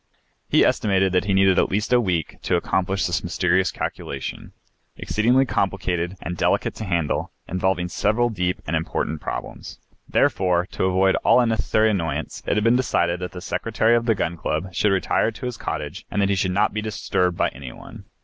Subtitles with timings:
[0.49, 4.51] He estimated that he needed at least a week to accomplish this mysterious calculation,
[4.97, 9.77] exceedingly complicated and delicate to handle, involving several deep and important problems.
[10.09, 14.15] Therefore, to avoid all unnecessary annoyance, it had been decided that the Secretary of the
[14.15, 17.49] Gun Club should retire to his cottage and that he should not be disturbed by
[17.49, 18.05] any one.